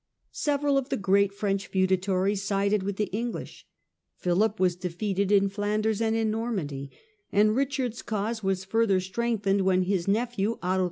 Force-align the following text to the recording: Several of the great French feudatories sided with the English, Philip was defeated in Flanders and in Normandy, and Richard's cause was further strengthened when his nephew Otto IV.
Several 0.31 0.79
of 0.79 0.89
the 0.89 0.97
great 0.97 1.31
French 1.31 1.67
feudatories 1.67 2.41
sided 2.41 2.81
with 2.81 2.95
the 2.95 3.05
English, 3.15 3.67
Philip 4.17 4.59
was 4.59 4.75
defeated 4.75 5.31
in 5.31 5.47
Flanders 5.47 6.01
and 6.01 6.15
in 6.15 6.31
Normandy, 6.31 6.89
and 7.31 7.55
Richard's 7.55 8.01
cause 8.01 8.41
was 8.41 8.65
further 8.65 8.99
strengthened 8.99 9.61
when 9.61 9.83
his 9.83 10.07
nephew 10.07 10.57
Otto 10.63 10.79
IV. 10.79 10.79